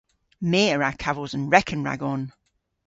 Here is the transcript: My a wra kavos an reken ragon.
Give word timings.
My 0.49 0.63
a 0.73 0.75
wra 0.77 0.91
kavos 1.03 1.33
an 1.37 1.43
reken 1.53 1.81
ragon. 1.87 2.21